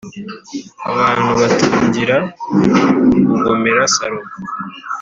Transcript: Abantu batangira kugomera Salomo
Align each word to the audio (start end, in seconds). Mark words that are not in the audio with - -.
Abantu 0.89 1.29
batangira 1.41 2.15
kugomera 3.29 3.81
Salomo 3.95 4.31